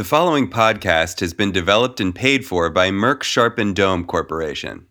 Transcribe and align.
The 0.00 0.04
following 0.04 0.48
podcast 0.48 1.20
has 1.20 1.34
been 1.34 1.52
developed 1.52 2.00
and 2.00 2.14
paid 2.14 2.46
for 2.46 2.70
by 2.70 2.88
Merck 2.88 3.22
Sharp 3.22 3.58
and 3.58 3.76
Dohme 3.76 4.06
Corporation. 4.06 4.86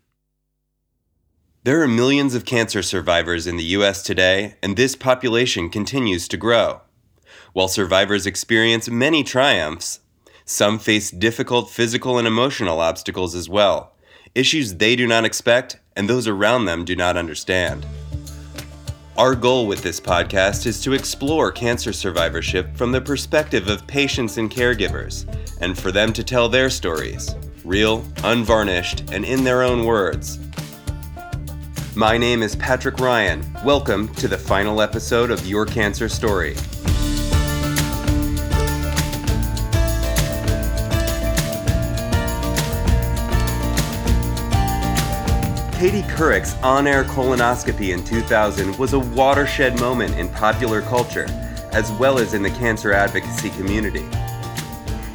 There 1.64 1.82
are 1.82 1.88
millions 1.88 2.36
of 2.36 2.44
cancer 2.44 2.80
survivors 2.80 3.48
in 3.48 3.56
the 3.56 3.64
U.S. 3.74 4.04
today, 4.04 4.54
and 4.62 4.76
this 4.76 4.94
population 4.94 5.68
continues 5.68 6.28
to 6.28 6.36
grow. 6.36 6.82
While 7.52 7.66
survivors 7.66 8.24
experience 8.24 8.88
many 8.88 9.24
triumphs, 9.24 9.98
some 10.44 10.78
face 10.78 11.10
difficult 11.10 11.70
physical 11.70 12.16
and 12.16 12.28
emotional 12.28 12.78
obstacles 12.78 13.34
as 13.34 13.48
well, 13.48 13.96
issues 14.36 14.76
they 14.76 14.94
do 14.94 15.08
not 15.08 15.24
expect 15.24 15.80
and 15.96 16.08
those 16.08 16.28
around 16.28 16.66
them 16.66 16.84
do 16.84 16.94
not 16.94 17.16
understand. 17.16 17.84
Our 19.20 19.34
goal 19.34 19.66
with 19.66 19.82
this 19.82 20.00
podcast 20.00 20.64
is 20.64 20.80
to 20.80 20.94
explore 20.94 21.52
cancer 21.52 21.92
survivorship 21.92 22.74
from 22.74 22.90
the 22.90 23.02
perspective 23.02 23.68
of 23.68 23.86
patients 23.86 24.38
and 24.38 24.50
caregivers, 24.50 25.26
and 25.60 25.78
for 25.78 25.92
them 25.92 26.14
to 26.14 26.24
tell 26.24 26.48
their 26.48 26.70
stories, 26.70 27.34
real, 27.62 28.02
unvarnished, 28.24 29.10
and 29.12 29.26
in 29.26 29.44
their 29.44 29.62
own 29.62 29.84
words. 29.84 30.38
My 31.94 32.16
name 32.16 32.42
is 32.42 32.56
Patrick 32.56 32.98
Ryan. 32.98 33.44
Welcome 33.62 34.08
to 34.14 34.26
the 34.26 34.38
final 34.38 34.80
episode 34.80 35.30
of 35.30 35.46
Your 35.46 35.66
Cancer 35.66 36.08
Story. 36.08 36.56
Katie 45.80 46.02
Couric's 46.14 46.56
on 46.56 46.86
air 46.86 47.04
colonoscopy 47.04 47.94
in 47.94 48.04
2000 48.04 48.76
was 48.76 48.92
a 48.92 48.98
watershed 48.98 49.80
moment 49.80 50.14
in 50.18 50.28
popular 50.28 50.82
culture, 50.82 51.24
as 51.72 51.90
well 51.92 52.18
as 52.18 52.34
in 52.34 52.42
the 52.42 52.50
cancer 52.50 52.92
advocacy 52.92 53.48
community. 53.48 54.06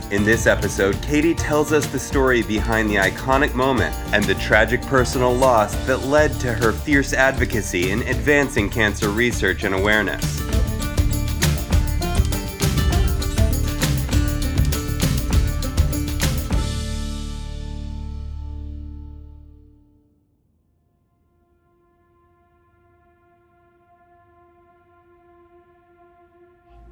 In 0.10 0.24
this 0.24 0.48
episode, 0.48 1.00
Katie 1.04 1.36
tells 1.36 1.72
us 1.72 1.86
the 1.86 2.00
story 2.00 2.42
behind 2.42 2.90
the 2.90 2.96
iconic 2.96 3.54
moment 3.54 3.94
and 4.12 4.24
the 4.24 4.34
tragic 4.34 4.82
personal 4.82 5.36
loss 5.36 5.76
that 5.86 5.98
led 6.08 6.34
to 6.40 6.52
her 6.52 6.72
fierce 6.72 7.14
advocacy 7.14 7.92
in 7.92 8.02
advancing 8.08 8.68
cancer 8.68 9.10
research 9.10 9.66
and 9.66 9.76
awareness. 9.76 10.45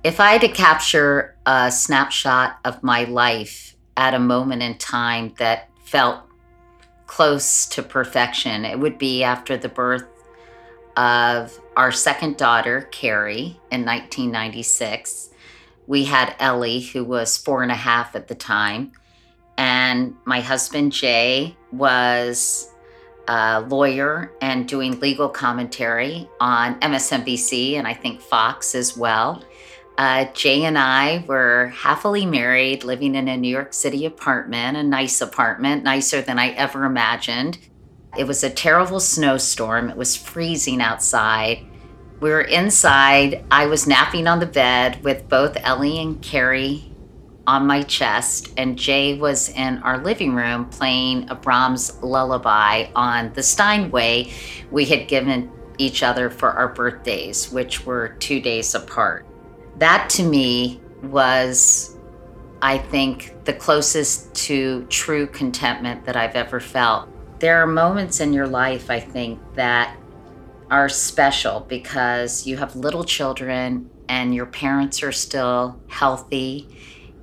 If 0.03 0.19
I 0.19 0.33
had 0.33 0.41
to 0.41 0.49
capture 0.49 1.37
a 1.45 1.71
snapshot 1.71 2.59
of 2.65 2.83
my 2.83 3.05
life 3.05 3.77
at 3.95 4.13
a 4.13 4.19
moment 4.19 4.61
in 4.61 4.77
time 4.77 5.33
that 5.37 5.69
felt 5.85 6.19
close 7.07 7.65
to 7.67 7.81
perfection, 7.81 8.65
it 8.65 8.77
would 8.77 8.97
be 8.97 9.23
after 9.23 9.55
the 9.55 9.69
birth 9.69 10.05
of 10.97 11.57
our 11.77 11.93
second 11.93 12.35
daughter, 12.35 12.89
Carrie, 12.91 13.57
in 13.71 13.85
1996. 13.85 15.29
We 15.87 16.03
had 16.03 16.35
Ellie, 16.38 16.81
who 16.81 17.05
was 17.05 17.38
four 17.38 17.63
and 17.63 17.71
a 17.71 17.75
half 17.75 18.13
at 18.13 18.27
the 18.27 18.35
time, 18.35 18.91
and 19.57 20.15
my 20.25 20.41
husband, 20.41 20.91
Jay, 20.91 21.55
was 21.71 22.69
a 23.29 23.61
lawyer 23.61 24.33
and 24.41 24.67
doing 24.67 24.99
legal 24.99 25.29
commentary 25.29 26.27
on 26.41 26.77
MSNBC 26.81 27.75
and 27.75 27.88
I 27.88 27.93
think 27.93 28.19
Fox 28.19 28.75
as 28.75 28.97
well. 28.97 29.41
Uh, 29.95 30.25
Jay 30.33 30.63
and 30.63 30.77
I 30.77 31.23
were 31.27 31.67
happily 31.67 32.25
married, 32.25 32.83
living 32.83 33.13
in 33.13 33.27
a 33.27 33.38
New 33.38 33.49
York 33.49 33.73
City 33.73 34.05
apartment, 34.05 34.75
a 34.75 34.83
nice 34.83 35.22
apartment, 35.22 35.83
nicer 35.83 36.22
than 36.22 36.39
I 36.39 36.50
ever 36.50 36.85
imagined. 36.85 37.59
It 38.17 38.25
was 38.25 38.44
a 38.44 38.50
terrible 38.50 39.00
snowstorm. 39.00 39.89
It 39.89 39.97
was 39.97 40.16
freezing 40.16 40.81
outside. 40.81 41.59
We 42.19 42.31
were 42.31 42.41
inside. 42.41 43.45
I 43.51 43.67
was 43.67 43.85
napping 43.85 44.28
on 44.28 44.40
the 44.40 44.47
bed 44.47 45.03
with 45.03 45.29
both 45.29 45.57
Ellie 45.62 46.00
and 46.00 46.19
Carrie 46.22 46.91
on 47.46 47.67
my 47.67 47.84
chest, 47.84 48.51
and 48.57 48.79
Jay 48.79 49.16
was 49.16 49.50
in 49.50 49.78
our 49.79 50.00
living 50.03 50.34
room 50.34 50.66
playing 50.69 51.29
a 51.29 51.35
Brahms 51.35 52.01
lullaby 52.01 52.88
on 52.96 53.31
the 53.34 53.44
Steinway 53.44 54.31
we 54.72 54.85
had 54.85 55.07
given 55.07 55.51
each 55.78 56.01
other 56.01 56.29
for 56.29 56.50
our 56.51 56.69
birthdays, 56.69 57.51
which 57.51 57.85
were 57.85 58.16
two 58.19 58.40
days 58.40 58.73
apart 58.73 59.25
that 59.78 60.09
to 60.11 60.23
me 60.23 60.81
was, 61.01 61.97
I 62.61 62.78
think, 62.78 63.34
the 63.45 63.53
closest 63.53 64.34
to 64.35 64.85
true 64.85 65.28
contentment 65.28 66.06
that 66.06 66.16
I've 66.16 66.35
ever 66.35 66.59
felt. 66.59 67.09
There 67.39 67.61
are 67.61 67.67
moments 67.67 68.19
in 68.19 68.34
your 68.34 68.47
life, 68.47 68.89
I 68.89 69.00
think, 69.00 69.39
that 69.56 69.97
are 70.72 70.89
special 70.89 71.59
because 71.61 72.47
you 72.47 72.57
have 72.57 72.75
little 72.75 73.03
children 73.03 73.89
and 74.07 74.34
your 74.34 74.45
parents 74.45 75.03
are 75.03 75.11
still 75.11 75.79
healthy 75.88 76.67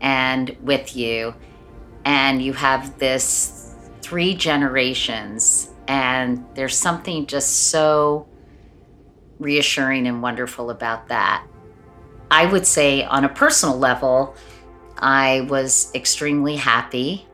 and 0.01 0.57
with 0.63 0.97
you. 0.97 1.35
And 2.05 2.43
you 2.43 2.53
have 2.55 2.99
this 2.99 3.75
three 4.01 4.35
generations, 4.35 5.71
and 5.87 6.45
there's 6.55 6.77
something 6.77 7.27
just 7.27 7.69
so 7.69 8.27
reassuring 9.39 10.07
and 10.07 10.23
wonderful 10.23 10.71
about 10.71 11.09
that. 11.09 11.47
I 12.31 12.47
would 12.47 12.67
say, 12.67 13.05
on 13.05 13.25
a 13.25 13.29
personal 13.29 13.77
level, 13.77 14.37
I 14.99 15.43
was 15.43 15.91
extremely 15.95 16.57
happy. 16.57 17.27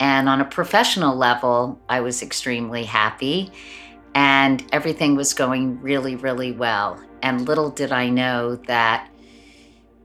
And 0.00 0.28
on 0.28 0.40
a 0.40 0.44
professional 0.44 1.16
level, 1.16 1.80
I 1.88 2.00
was 2.00 2.22
extremely 2.22 2.84
happy. 2.84 3.50
And 4.14 4.64
everything 4.72 5.16
was 5.16 5.32
going 5.32 5.80
really, 5.80 6.16
really 6.16 6.52
well. 6.52 7.00
And 7.22 7.48
little 7.48 7.70
did 7.70 7.90
I 7.90 8.10
know 8.10 8.56
that 8.66 9.08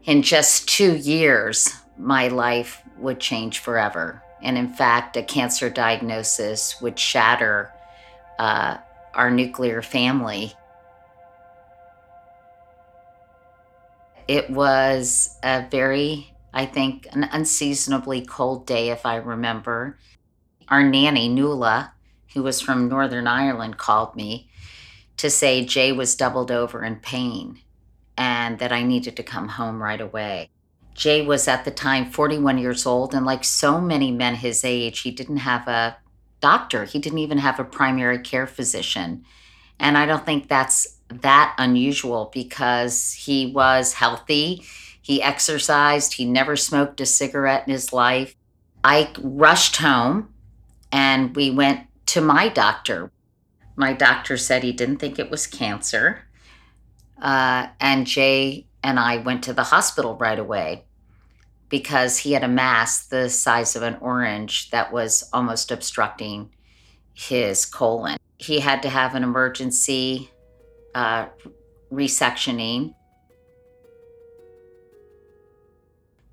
in 0.06 0.22
just 0.22 0.70
two 0.70 0.96
years, 0.96 1.70
my 1.98 2.30
life 2.30 2.82
would 2.98 3.20
change 3.20 3.60
forever. 3.60 4.24
And 4.42 4.58
in 4.58 4.70
fact, 4.70 5.18
a 5.18 5.24
cancer 5.24 5.70
diagnosis 5.70 6.80
would 6.82 6.98
shatter 6.98 7.74
uh, 8.40 8.78
our 9.14 9.30
nuclear 9.30 9.82
family 9.82 10.54
It 14.30 14.48
was 14.52 15.40
a 15.42 15.68
very, 15.72 16.32
I 16.54 16.68
think, 16.68 17.08
an 17.14 17.24
unseasonably 17.24 18.24
cold 18.24 18.68
day, 18.68 18.92
if 18.92 19.04
I 19.04 19.16
remember. 19.16 19.98
Our 20.68 20.84
nanny, 20.84 21.28
Nuala, 21.28 21.94
who 22.36 22.44
was 22.44 22.62
from 22.62 22.88
Northern 22.88 23.26
Ireland, 23.26 23.80
called 23.80 24.16
me 24.16 24.52
to 25.18 25.32
say 25.32 25.66
Jay 25.66 25.92
was 25.92 26.16
doubled 26.16 26.52
over 26.52 26.84
in 26.84 26.98
pain 26.98 27.62
and 28.20 28.60
that 28.60 28.72
I 28.72 28.84
needed 28.84 29.18
to 29.18 29.24
come 29.24 29.48
home 29.48 29.82
right 29.82 30.00
away. 30.00 30.52
Jay 30.94 31.26
was 31.26 31.48
at 31.48 31.66
the 31.66 31.72
time 31.72 32.12
41 32.12 32.60
years 32.60 32.86
old, 32.86 33.16
and 33.16 33.26
like 33.26 33.44
so 33.44 33.82
many 33.82 34.12
men 34.12 34.36
his 34.36 34.64
age, 34.64 35.00
he 35.00 35.10
didn't 35.10 35.38
have 35.38 35.68
a 35.68 35.98
doctor. 36.40 36.86
He 36.86 37.00
didn't 37.00 37.18
even 37.18 37.40
have 37.40 37.60
a 37.60 37.64
primary 37.64 38.20
care 38.20 38.46
physician. 38.46 39.26
And 39.80 39.98
I 39.98 40.06
don't 40.06 40.24
think 40.24 40.48
that's 40.50 40.99
that 41.10 41.56
unusual 41.58 42.30
because 42.34 43.14
he 43.14 43.52
was 43.52 43.94
healthy. 43.94 44.64
He 45.02 45.22
exercised. 45.22 46.14
He 46.14 46.26
never 46.26 46.56
smoked 46.56 47.02
a 47.02 47.06
cigarette 47.06 47.68
in 47.68 47.74
his 47.74 47.92
life. 47.92 48.36
I 48.84 49.12
rushed 49.20 49.78
home 49.78 50.34
and 50.92 51.36
we 51.36 51.52
went 51.52 51.88
to 52.08 52.22
my 52.22 52.50
doctor. 52.50 53.12
My 53.76 53.94
doctor 53.94 54.38
said 54.38 54.64
he 54.64 54.72
didn't 54.72 54.98
think 54.98 55.20
it 55.20 55.32
was 55.32 55.48
cancer. 55.48 56.26
Uh, 57.22 57.68
and 57.80 58.08
Jay 58.08 58.66
and 58.84 59.00
I 59.00 59.18
went 59.18 59.44
to 59.44 59.54
the 59.54 59.64
hospital 59.64 60.16
right 60.16 60.40
away 60.40 60.86
because 61.70 62.18
he 62.18 62.34
had 62.34 62.44
a 62.44 62.48
mass 62.48 63.06
the 63.06 63.30
size 63.30 63.76
of 63.76 63.84
an 63.84 63.98
orange 64.02 64.70
that 64.72 64.92
was 64.92 65.30
almost 65.34 65.72
obstructing 65.72 66.50
his 67.14 67.66
colon. 67.66 68.18
He 68.38 68.60
had 68.60 68.82
to 68.84 68.90
have 68.90 69.16
an 69.16 69.24
emergency 69.24 70.32
uh, 70.96 71.28
resectioning. 71.92 72.94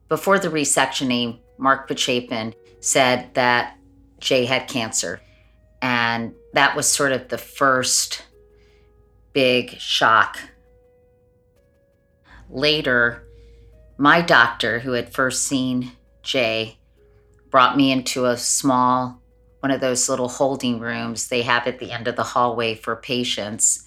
Before 0.08 0.38
the 0.38 0.48
resectioning, 0.48 1.40
Mark 1.58 1.88
Pochapin 1.88 2.54
said 2.80 3.34
that 3.34 3.76
Jay 4.20 4.44
had 4.44 4.68
cancer. 4.68 5.20
And 5.82 6.34
that 6.54 6.76
was 6.76 6.88
sort 6.88 7.12
of 7.12 7.28
the 7.28 7.38
first 7.38 8.24
big 9.32 9.78
shock. 9.78 10.38
Later, 12.48 13.24
my 13.98 14.20
doctor, 14.20 14.78
who 14.78 14.92
had 14.92 15.12
first 15.12 15.44
seen 15.44 15.92
Jay, 16.22 16.78
brought 17.50 17.76
me 17.76 17.92
into 17.92 18.26
a 18.26 18.36
small, 18.36 19.20
one 19.60 19.70
of 19.70 19.80
those 19.80 20.08
little 20.08 20.28
holding 20.28 20.80
rooms 20.80 21.28
they 21.28 21.42
have 21.42 21.66
at 21.66 21.78
the 21.78 21.92
end 21.92 22.08
of 22.08 22.16
the 22.16 22.22
hallway 22.22 22.74
for 22.74 22.96
patients 22.96 23.85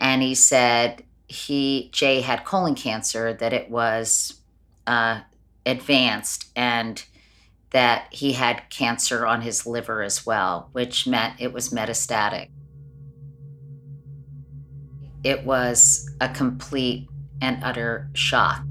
and 0.00 0.22
he 0.22 0.34
said 0.34 1.04
he 1.28 1.90
Jay 1.92 2.20
had 2.22 2.44
colon 2.44 2.74
cancer, 2.74 3.32
that 3.34 3.52
it 3.52 3.70
was 3.70 4.40
uh, 4.86 5.20
advanced 5.66 6.50
and 6.56 7.04
that 7.70 8.08
he 8.10 8.32
had 8.32 8.68
cancer 8.70 9.26
on 9.26 9.42
his 9.42 9.64
liver 9.66 10.02
as 10.02 10.26
well, 10.26 10.70
which 10.72 11.06
meant 11.06 11.34
it 11.38 11.52
was 11.52 11.70
metastatic. 11.70 12.48
It 15.22 15.44
was 15.44 16.10
a 16.20 16.28
complete 16.28 17.08
and 17.40 17.62
utter 17.62 18.08
shock. 18.14 18.64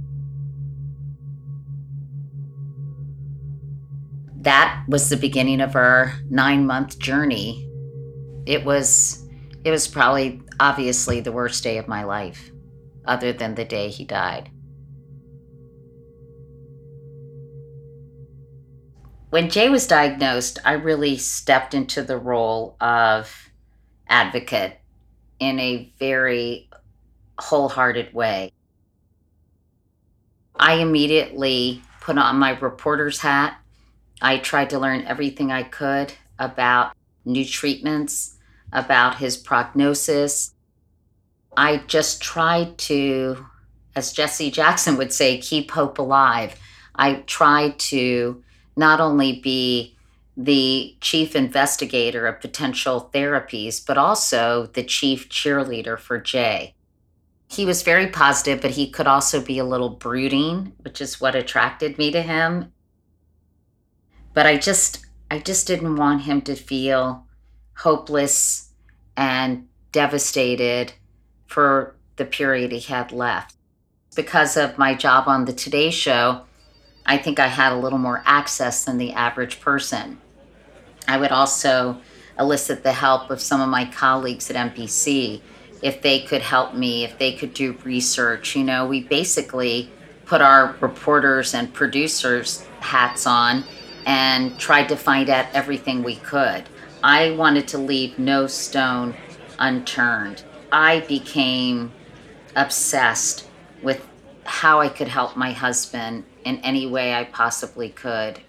That 4.41 4.83
was 4.87 5.09
the 5.09 5.17
beginning 5.17 5.61
of 5.61 5.75
our 5.75 6.13
nine 6.29 6.65
month 6.65 6.97
journey. 6.99 7.69
It 8.45 8.65
was, 8.65 9.25
it 9.63 9.71
was 9.71 9.87
probably 9.87 10.41
obviously 10.59 11.19
the 11.19 11.31
worst 11.31 11.63
day 11.63 11.77
of 11.77 11.87
my 11.87 12.03
life, 12.03 12.51
other 13.05 13.33
than 13.33 13.55
the 13.55 13.65
day 13.65 13.89
he 13.89 14.05
died. 14.05 14.51
when 19.29 19.49
Jay 19.49 19.69
was 19.69 19.85
diagnosed, 19.85 20.59
I 20.65 20.73
really 20.73 21.17
stepped 21.17 21.73
into 21.73 22.01
the 22.01 22.17
role 22.17 22.75
of 22.81 23.49
advocate 24.07 24.79
in 25.39 25.59
a 25.59 25.93
very 25.99 26.69
wholehearted 27.39 28.13
way. 28.13 28.51
I 30.55 30.75
immediately 30.75 31.83
put 32.01 32.17
on 32.17 32.39
my 32.39 32.57
reporter's 32.59 33.19
hat. 33.19 33.59
I 34.21 34.37
tried 34.37 34.71
to 34.71 34.79
learn 34.79 35.05
everything 35.05 35.51
I 35.51 35.63
could 35.63 36.13
about 36.39 36.93
new 37.23 37.45
treatments, 37.45 38.35
about 38.71 39.17
his 39.17 39.37
prognosis. 39.37 40.53
I 41.57 41.77
just 41.87 42.21
tried 42.21 42.77
to, 42.79 43.45
as 43.95 44.13
Jesse 44.13 44.51
Jackson 44.51 44.97
would 44.97 45.11
say, 45.11 45.39
keep 45.39 45.71
hope 45.71 45.97
alive. 45.97 46.55
I 46.95 47.15
tried 47.27 47.79
to 47.79 48.43
not 48.75 48.99
only 48.99 49.39
be 49.39 49.97
the 50.37 50.95
chief 51.01 51.35
investigator 51.35 52.25
of 52.25 52.39
potential 52.39 53.09
therapies, 53.13 53.85
but 53.85 53.97
also 53.97 54.67
the 54.73 54.83
chief 54.83 55.27
cheerleader 55.27 55.99
for 55.99 56.17
Jay. 56.17 56.75
He 57.49 57.65
was 57.65 57.81
very 57.81 58.07
positive, 58.07 58.61
but 58.61 58.71
he 58.71 58.89
could 58.89 59.07
also 59.07 59.41
be 59.41 59.59
a 59.59 59.65
little 59.65 59.89
brooding, 59.89 60.73
which 60.79 61.01
is 61.01 61.19
what 61.19 61.35
attracted 61.35 61.97
me 61.97 62.11
to 62.11 62.21
him. 62.21 62.71
But 64.33 64.45
I 64.45 64.57
just 64.57 65.05
I 65.31 65.39
just 65.39 65.67
didn't 65.67 65.95
want 65.95 66.21
him 66.21 66.41
to 66.43 66.55
feel 66.55 67.25
hopeless 67.79 68.69
and 69.15 69.67
devastated 69.91 70.93
for 71.47 71.95
the 72.17 72.25
period 72.25 72.71
he 72.71 72.79
had 72.79 73.11
left. 73.11 73.55
Because 74.15 74.57
of 74.57 74.77
my 74.77 74.93
job 74.93 75.27
on 75.27 75.45
the 75.45 75.53
Today 75.53 75.89
Show, 75.89 76.41
I 77.05 77.17
think 77.17 77.39
I 77.39 77.47
had 77.47 77.71
a 77.71 77.77
little 77.77 77.97
more 77.97 78.21
access 78.25 78.83
than 78.83 78.97
the 78.97 79.13
average 79.13 79.61
person. 79.61 80.19
I 81.07 81.17
would 81.17 81.31
also 81.31 82.01
elicit 82.37 82.83
the 82.83 82.91
help 82.91 83.29
of 83.29 83.41
some 83.41 83.61
of 83.61 83.69
my 83.69 83.85
colleagues 83.85 84.49
at 84.49 84.55
NBC 84.55 85.41
if 85.81 86.01
they 86.01 86.19
could 86.19 86.41
help 86.41 86.73
me, 86.73 87.05
if 87.05 87.17
they 87.17 87.31
could 87.31 87.53
do 87.53 87.77
research. 87.83 88.55
You 88.55 88.65
know, 88.65 88.85
we 88.85 89.03
basically 89.03 89.89
put 90.25 90.41
our 90.41 90.75
reporters 90.81 91.53
and 91.53 91.73
producers 91.73 92.65
hats 92.81 93.25
on 93.25 93.63
and 94.05 94.59
tried 94.59 94.89
to 94.89 94.97
find 94.97 95.29
out 95.29 95.47
everything 95.53 96.03
we 96.03 96.17
could. 96.17 96.65
I 97.03 97.31
wanted 97.31 97.67
to 97.69 97.77
leave 97.77 98.19
no 98.19 98.47
stone 98.47 99.15
unturned. 99.57 100.43
I 100.71 101.01
became 101.01 101.91
obsessed 102.55 103.47
with 103.81 104.05
how 104.43 104.81
I 104.81 104.89
could 104.89 105.07
help 105.07 105.37
my 105.37 105.51
husband 105.51 106.25
in 106.43 106.57
any 106.57 106.87
way 106.87 107.13
I 107.13 107.23
possibly 107.23 107.89
could. 107.89 108.41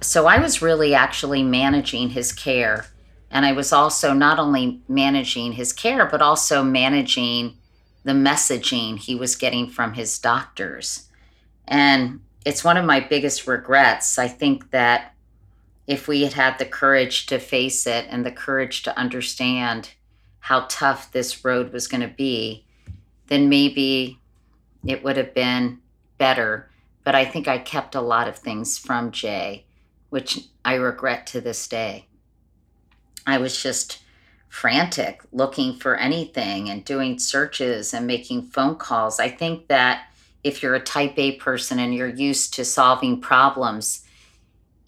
So 0.00 0.26
I 0.26 0.38
was 0.38 0.62
really 0.62 0.94
actually 0.94 1.42
managing 1.42 2.10
his 2.10 2.32
care. 2.32 2.86
And 3.30 3.44
I 3.44 3.52
was 3.52 3.72
also 3.72 4.14
not 4.14 4.38
only 4.38 4.80
managing 4.88 5.52
his 5.52 5.72
care, 5.72 6.06
but 6.06 6.22
also 6.22 6.62
managing 6.62 7.58
the 8.04 8.12
messaging 8.12 8.98
he 8.98 9.14
was 9.14 9.36
getting 9.36 9.68
from 9.68 9.94
his 9.94 10.18
doctors. 10.18 11.08
And 11.66 12.20
it's 12.46 12.64
one 12.64 12.78
of 12.78 12.86
my 12.86 13.00
biggest 13.00 13.46
regrets. 13.46 14.18
I 14.18 14.28
think 14.28 14.70
that 14.70 15.14
if 15.88 16.06
we 16.06 16.22
had 16.22 16.34
had 16.34 16.58
the 16.58 16.66
courage 16.66 17.24
to 17.26 17.38
face 17.38 17.86
it 17.86 18.06
and 18.10 18.24
the 18.24 18.30
courage 18.30 18.82
to 18.82 18.96
understand 18.96 19.90
how 20.40 20.66
tough 20.68 21.10
this 21.10 21.44
road 21.44 21.72
was 21.72 21.88
going 21.88 22.02
to 22.02 22.14
be, 22.14 22.66
then 23.28 23.48
maybe 23.48 24.18
it 24.86 25.02
would 25.02 25.16
have 25.16 25.32
been 25.32 25.78
better. 26.18 26.70
But 27.04 27.14
I 27.14 27.24
think 27.24 27.48
I 27.48 27.56
kept 27.56 27.94
a 27.94 28.02
lot 28.02 28.28
of 28.28 28.36
things 28.36 28.76
from 28.76 29.10
Jay, 29.12 29.64
which 30.10 30.38
I 30.62 30.74
regret 30.74 31.26
to 31.28 31.40
this 31.40 31.66
day. 31.66 32.06
I 33.26 33.38
was 33.38 33.62
just 33.62 34.02
frantic 34.50 35.22
looking 35.32 35.74
for 35.74 35.96
anything 35.96 36.68
and 36.68 36.84
doing 36.84 37.18
searches 37.18 37.94
and 37.94 38.06
making 38.06 38.42
phone 38.42 38.76
calls. 38.76 39.18
I 39.18 39.30
think 39.30 39.68
that 39.68 40.04
if 40.44 40.62
you're 40.62 40.74
a 40.74 40.80
type 40.80 41.18
A 41.18 41.36
person 41.36 41.78
and 41.78 41.94
you're 41.94 42.08
used 42.08 42.52
to 42.54 42.64
solving 42.64 43.22
problems, 43.22 44.04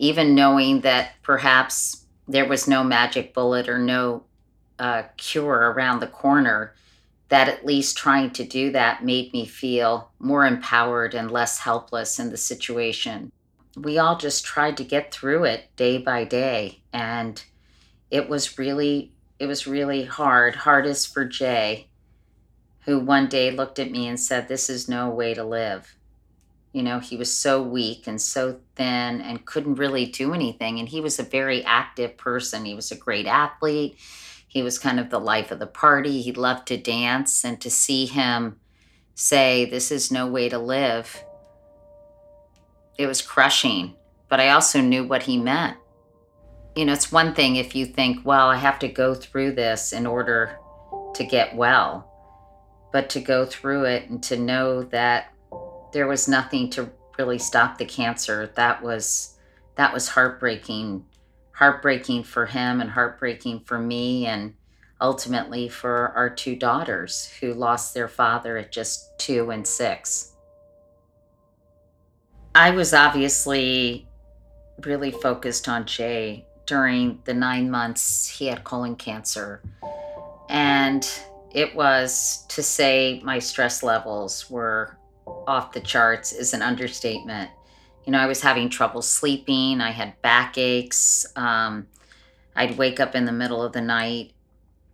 even 0.01 0.35
knowing 0.35 0.81
that 0.81 1.13
perhaps 1.23 2.07
there 2.27 2.49
was 2.49 2.67
no 2.67 2.83
magic 2.83 3.35
bullet 3.35 3.69
or 3.69 3.79
no 3.79 4.25
uh, 4.79 5.03
cure 5.19 5.71
around 5.71 6.01
the 6.01 6.07
corner, 6.07 6.75
that 7.29 7.51
at 7.51 7.67
least 7.67 7.99
trying 7.99 8.31
to 8.31 8.43
do 8.43 8.73
that 8.73 9.05
made 9.05 9.31
me 9.35 9.45
feel 9.45 10.11
more 10.19 10.47
empowered 10.47 11.15
and 11.15 11.31
less 11.31 11.59
helpless 11.59 12.19
in 12.19 12.31
the 12.31 12.37
situation. 12.39 13.31
We 13.77 13.99
all 13.99 14.17
just 14.17 14.45
tried 14.45 14.79
to 14.79 14.85
get 14.85 15.13
through 15.13 15.45
it 15.45 15.69
day 15.77 15.99
by 15.99 16.25
day 16.25 16.81
and 16.95 17.41
it 18.11 18.29
was 18.29 18.59
really 18.59 19.13
it 19.39 19.47
was 19.47 19.67
really 19.67 20.05
hard, 20.05 20.55
hardest 20.55 21.15
for 21.15 21.25
Jay, 21.25 21.89
who 22.81 22.99
one 22.99 23.29
day 23.29 23.51
looked 23.51 23.79
at 23.79 23.91
me 23.91 24.07
and 24.07 24.19
said, 24.19 24.49
This 24.49 24.69
is 24.69 24.89
no 24.89 25.09
way 25.09 25.33
to 25.35 25.45
live. 25.45 25.95
You 26.73 26.83
know, 26.85 27.01
he 27.01 27.17
was 27.17 27.33
so 27.35 27.63
weak 27.63 28.07
and 28.07 28.21
so 28.21 28.61
thin 28.77 29.21
and 29.21 29.45
couldn't 29.45 29.75
really 29.75 30.07
do 30.07 30.33
anything. 30.33 30.79
And 30.79 30.89
he 30.89 31.01
was 31.01 31.19
a 31.19 31.25
very 31.25 31.65
active 31.65 32.17
person. 32.17 32.65
He 32.65 32.75
was 32.75 32.93
a 32.93 32.97
great 32.97 33.27
athlete. 33.27 33.99
He 34.47 34.63
was 34.63 34.79
kind 34.79 35.01
of 35.01 35.11
the 35.11 35.19
life 35.19 35.51
of 35.51 35.59
the 35.59 35.67
party. 35.67 36.23
He 36.23 36.33
loved 36.33 36.69
to 36.69 36.77
dance. 36.77 37.45
And 37.45 37.61
to 37.61 37.71
see 37.71 38.07
him 38.07 38.61
say, 39.15 39.65
This 39.65 39.91
is 39.91 40.13
no 40.13 40.27
way 40.27 40.49
to 40.49 40.59
live, 40.59 41.25
it 42.99 43.07
was 43.07 43.23
crushing. 43.23 43.95
But 44.29 44.39
I 44.39 44.51
also 44.51 44.81
knew 44.81 45.05
what 45.05 45.25
he 45.25 45.39
meant. 45.39 45.77
You 46.77 46.85
know, 46.85 46.93
it's 46.93 47.11
one 47.11 47.35
thing 47.35 47.57
if 47.57 47.75
you 47.75 47.85
think, 47.85 48.25
Well, 48.25 48.49
I 48.49 48.57
have 48.57 48.79
to 48.81 48.89
go 48.89 49.15
through 49.15 49.53
this 49.53 49.93
in 49.93 50.07
order 50.07 50.57
to 51.15 51.25
get 51.25 51.57
well. 51.57 52.07
But 52.93 53.11
to 53.11 53.21
go 53.21 53.45
through 53.45 53.85
it 53.85 54.09
and 54.09 54.23
to 54.25 54.37
know 54.37 54.83
that 54.85 55.33
there 55.93 56.07
was 56.07 56.29
nothing 56.29 56.71
to 56.71 56.91
really 57.19 57.39
stop 57.39 57.79
the 57.79 57.85
cancer, 57.85 58.51
that 58.55 58.83
was 58.83 59.37
that 59.77 59.93
was 59.93 60.09
heartbreaking 60.09 61.05
heartbreaking 61.53 62.25
for 62.25 62.47
him 62.47 62.81
and 62.81 62.91
heartbreaking 62.91 63.61
for 63.61 63.79
me 63.79 64.27
and 64.27 64.55
ultimately 65.01 65.69
for 65.69 66.09
our 66.17 66.31
two 66.31 66.57
daughters 66.57 67.27
who 67.41 67.53
lost 67.53 67.93
their 67.93 68.09
father 68.09 68.57
at 68.57 68.73
just 68.73 69.19
two 69.19 69.51
and 69.51 69.67
six. 69.67 70.33
I 72.55 72.71
was 72.71 72.95
obviously 72.95 74.09
really 74.85 75.11
focused 75.11 75.69
on 75.69 75.85
Jay 75.85 76.47
during 76.67 77.21
the 77.25 77.35
nine 77.35 77.71
months 77.71 78.29
he 78.29 78.47
had 78.47 78.65
colon 78.65 78.97
cancer. 78.97 79.63
And 80.49 81.07
it 81.53 81.75
was 81.75 82.45
to 82.49 82.63
say 82.63 83.21
my 83.25 83.39
stress 83.39 83.83
levels 83.83 84.49
were 84.51 84.97
off 85.47 85.73
the 85.73 85.81
charts 85.81 86.33
is 86.33 86.55
an 86.55 86.63
understatement 86.63 87.51
you 88.05 88.13
know, 88.13 88.19
I 88.19 88.27
was 88.27 88.41
having 88.41 88.69
trouble 88.69 89.03
sleeping. 89.03 89.81
I 89.81 89.91
had 89.91 90.21
backaches. 90.23 91.27
Um, 91.37 91.87
I'd 92.57 92.79
wake 92.79 93.01
up 93.01 93.15
in 93.15 93.25
the 93.25 93.33
middle 93.33 93.63
of 93.63 93.73
the 93.73 93.81
night. 93.81 94.33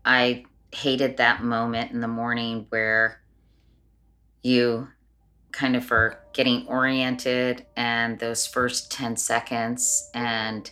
I 0.05 0.45
hated 0.73 1.17
that 1.17 1.43
moment 1.43 1.93
in 1.93 2.01
the 2.01 2.09
morning 2.09 2.67
where 2.71 3.21
you 4.43 4.89
kind 5.53 5.77
of 5.77 5.91
are 5.91 6.21
getting 6.33 6.67
oriented 6.67 7.65
and 7.77 8.19
those 8.19 8.47
first 8.47 8.93
10 8.93 9.17
seconds 9.17 10.11
and 10.13 10.71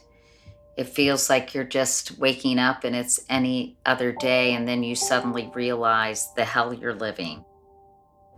it 0.76 0.84
feels 0.84 1.30
like 1.30 1.54
you're 1.54 1.64
just 1.64 2.18
waking 2.18 2.58
up 2.58 2.84
and 2.84 2.94
it's 2.94 3.20
any 3.30 3.78
other 3.86 4.12
day 4.12 4.52
and 4.52 4.68
then 4.68 4.82
you 4.82 4.94
suddenly 4.94 5.50
realize 5.54 6.34
the 6.34 6.44
hell 6.44 6.74
you're 6.74 6.94
living 6.94 7.42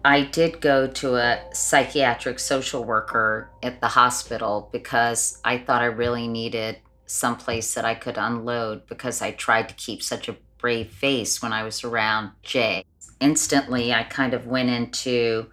I 0.07 0.23
did 0.23 0.61
go 0.61 0.87
to 0.87 1.17
a 1.17 1.41
psychiatric 1.53 2.39
social 2.39 2.85
worker 2.85 3.51
at 3.61 3.81
the 3.81 3.89
hospital 3.89 4.69
because 4.71 5.41
I 5.45 5.59
thought 5.59 5.83
I 5.83 5.87
really 5.87 6.29
needed 6.29 6.79
someplace 7.07 7.75
that 7.75 7.85
I 7.85 7.97
could 7.97 8.17
unload 8.17 8.87
because 8.87 9.21
I 9.21 9.33
tried 9.33 9.69
to 9.69 9.75
keep 9.75 10.05
such 10.05 10.29
a 10.29 10.37
brave 10.59 10.93
face 10.93 11.43
when 11.43 11.53
I 11.53 11.65
was 11.65 11.83
around 11.83 12.31
Jay. 12.45 12.85
Instantly, 13.19 13.93
I 13.93 14.05
kind 14.05 14.33
of 14.33 14.47
went 14.47 14.71
into 14.71 15.51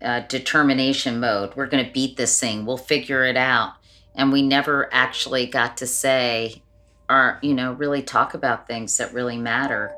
uh, 0.00 0.20
determination 0.20 1.20
mode. 1.20 1.54
We're 1.54 1.66
going 1.66 1.84
to 1.84 1.92
beat 1.92 2.16
this 2.16 2.40
thing. 2.40 2.64
We'll 2.64 2.78
figure 2.78 3.26
it 3.26 3.36
out. 3.36 3.74
And 4.14 4.32
we 4.32 4.40
never 4.40 4.88
actually 4.94 5.44
got 5.44 5.76
to 5.76 5.86
say, 5.86 6.62
or, 7.10 7.38
you 7.42 7.52
know, 7.52 7.74
really 7.74 8.00
talk 8.00 8.32
about 8.32 8.66
things 8.66 8.96
that 8.96 9.12
really 9.12 9.36
matter. 9.36 9.94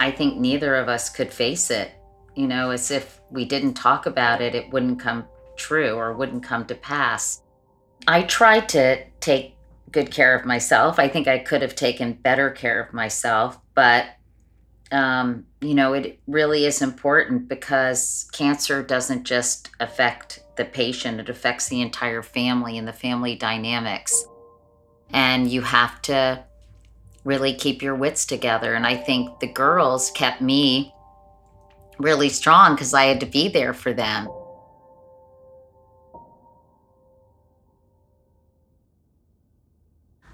I 0.00 0.10
think 0.10 0.36
neither 0.36 0.74
of 0.76 0.90
us 0.90 1.08
could 1.08 1.32
face 1.32 1.70
it. 1.70 1.90
You 2.34 2.46
know, 2.48 2.70
as 2.70 2.90
if 2.90 3.20
we 3.30 3.44
didn't 3.44 3.74
talk 3.74 4.06
about 4.06 4.40
it, 4.40 4.54
it 4.54 4.70
wouldn't 4.72 5.00
come 5.00 5.24
true 5.56 5.94
or 5.94 6.12
wouldn't 6.12 6.42
come 6.42 6.66
to 6.66 6.74
pass. 6.74 7.42
I 8.06 8.22
tried 8.22 8.68
to 8.70 9.04
take 9.20 9.56
good 9.90 10.10
care 10.10 10.36
of 10.36 10.44
myself. 10.44 10.98
I 10.98 11.08
think 11.08 11.28
I 11.28 11.38
could 11.38 11.62
have 11.62 11.76
taken 11.76 12.12
better 12.14 12.50
care 12.50 12.82
of 12.82 12.92
myself, 12.92 13.58
but 13.74 14.06
um, 14.92 15.46
you 15.60 15.74
know, 15.74 15.92
it 15.92 16.20
really 16.26 16.66
is 16.66 16.80
important 16.80 17.48
because 17.48 18.28
cancer 18.32 18.82
doesn't 18.82 19.24
just 19.24 19.70
affect 19.80 20.40
the 20.56 20.64
patient, 20.64 21.18
it 21.18 21.28
affects 21.28 21.68
the 21.68 21.80
entire 21.80 22.22
family 22.22 22.78
and 22.78 22.86
the 22.86 22.92
family 22.92 23.34
dynamics. 23.34 24.24
And 25.10 25.50
you 25.50 25.62
have 25.62 26.00
to 26.02 26.44
really 27.24 27.54
keep 27.54 27.82
your 27.82 27.96
wits 27.96 28.24
together. 28.24 28.74
And 28.74 28.86
I 28.86 28.96
think 28.96 29.40
the 29.40 29.48
girls 29.48 30.12
kept 30.12 30.40
me 30.40 30.93
really 31.98 32.28
strong 32.28 32.74
because 32.74 32.94
I 32.94 33.04
had 33.04 33.20
to 33.20 33.26
be 33.26 33.48
there 33.48 33.74
for 33.74 33.92
them. 33.92 34.28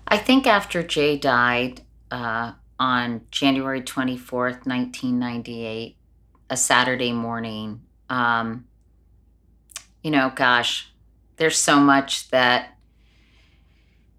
I 0.07 0.19
think 0.19 0.47
after 0.47 0.83
Jay 0.83 1.17
died 1.17 1.83
uh, 2.11 2.52
on 2.81 3.21
January 3.31 3.81
24th, 3.81 4.67
1998, 4.67 5.97
a 6.50 6.57
Saturday 6.57 7.12
morning, 7.12 7.83
um, 8.09 8.64
you 10.02 10.11
know, 10.11 10.33
gosh, 10.35 10.90
there's 11.37 11.57
so 11.57 11.79
much 11.79 12.29
that 12.31 12.76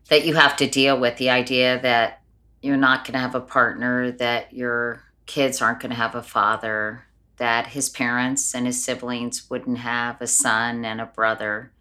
that 0.09 0.25
you 0.25 0.33
have 0.35 0.57
to 0.57 0.67
deal 0.67 0.99
with 0.99 1.15
the 1.17 1.29
idea 1.29 1.79
that 1.81 2.21
you're 2.61 2.75
not 2.75 3.05
going 3.05 3.13
to 3.13 3.19
have 3.19 3.35
a 3.35 3.39
partner, 3.39 4.11
that 4.11 4.53
your 4.53 5.01
kids 5.25 5.61
aren't 5.61 5.79
going 5.79 5.89
to 5.89 5.95
have 5.95 6.15
a 6.15 6.21
father, 6.21 7.05
that 7.41 7.65
his 7.65 7.89
parents 7.89 8.53
and 8.53 8.67
his 8.67 8.85
siblings 8.85 9.49
wouldn't 9.49 9.79
have 9.79 10.21
a 10.21 10.27
son 10.27 10.85
and 10.85 11.01
a 11.01 11.07
brother. 11.07 11.71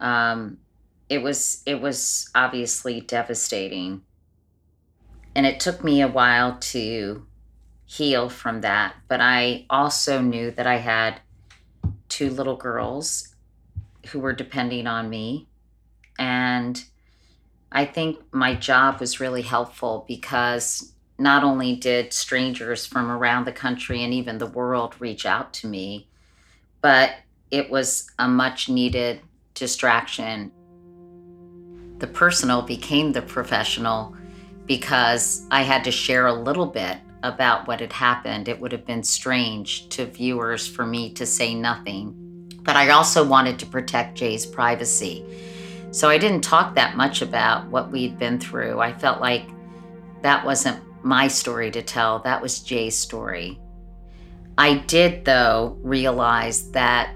Um, 0.00 0.58
it 1.08 1.22
was 1.22 1.62
it 1.64 1.80
was 1.80 2.28
obviously 2.34 3.00
devastating, 3.00 4.02
and 5.36 5.46
it 5.46 5.60
took 5.60 5.84
me 5.84 6.02
a 6.02 6.08
while 6.08 6.58
to 6.58 7.24
heal 7.84 8.28
from 8.28 8.62
that. 8.62 8.96
But 9.06 9.20
I 9.20 9.66
also 9.70 10.20
knew 10.20 10.50
that 10.50 10.66
I 10.66 10.78
had 10.78 11.20
two 12.08 12.28
little 12.28 12.56
girls 12.56 13.32
who 14.08 14.18
were 14.18 14.32
depending 14.32 14.88
on 14.88 15.08
me, 15.08 15.46
and 16.18 16.84
I 17.70 17.84
think 17.84 18.18
my 18.32 18.56
job 18.56 18.98
was 18.98 19.20
really 19.20 19.42
helpful 19.42 20.04
because 20.08 20.94
not 21.18 21.44
only 21.44 21.76
did 21.76 22.12
strangers 22.12 22.84
from 22.84 23.10
around 23.10 23.44
the 23.44 23.52
country 23.52 24.02
and 24.04 24.12
even 24.12 24.38
the 24.38 24.46
world 24.46 24.94
reach 24.98 25.24
out 25.24 25.52
to 25.54 25.66
me, 25.66 26.06
but 26.80 27.12
it 27.50 27.70
was 27.70 28.10
a 28.18 28.28
much 28.28 28.68
needed 28.68 29.20
distraction. 29.54 30.52
The 31.98 32.06
personal 32.06 32.62
became 32.62 33.12
the 33.12 33.22
professional 33.22 34.14
because 34.66 35.46
I 35.50 35.62
had 35.62 35.84
to 35.84 35.90
share 35.90 36.26
a 36.26 36.32
little 36.34 36.66
bit 36.66 36.98
about 37.22 37.66
what 37.66 37.80
had 37.80 37.92
happened. 37.92 38.48
It 38.48 38.60
would 38.60 38.72
have 38.72 38.84
been 38.84 39.02
strange 39.02 39.88
to 39.90 40.06
viewers 40.06 40.66
for 40.66 40.84
me 40.84 41.12
to 41.14 41.24
say 41.24 41.54
nothing. 41.54 42.14
But 42.62 42.76
I 42.76 42.90
also 42.90 43.26
wanted 43.26 43.58
to 43.60 43.66
protect 43.66 44.18
Jay's 44.18 44.44
privacy. 44.44 45.24
So 45.92 46.10
I 46.10 46.18
didn't 46.18 46.42
talk 46.42 46.74
that 46.74 46.96
much 46.96 47.22
about 47.22 47.66
what 47.68 47.90
we'd 47.90 48.18
been 48.18 48.38
through. 48.38 48.80
I 48.80 48.92
felt 48.92 49.20
like 49.20 49.48
that 50.22 50.44
wasn't 50.44 50.82
my 51.06 51.28
story 51.28 51.70
to 51.70 51.82
tell, 51.82 52.18
that 52.18 52.42
was 52.42 52.58
Jay's 52.58 52.96
story. 52.96 53.60
I 54.58 54.78
did, 54.78 55.24
though, 55.24 55.78
realize 55.80 56.72
that 56.72 57.14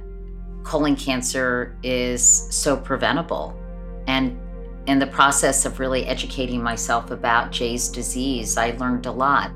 colon 0.62 0.94
cancer 0.94 1.76
is 1.82 2.23
so 2.23 2.76
preventable. 2.76 3.59
And 4.06 4.38
in 4.87 5.00
the 5.00 5.09
process 5.09 5.66
of 5.66 5.80
really 5.80 6.06
educating 6.06 6.62
myself 6.62 7.11
about 7.11 7.50
Jay's 7.50 7.88
disease, 7.88 8.56
I 8.56 8.70
learned 8.73 9.06
a 9.06 9.12
lot. 9.12 9.50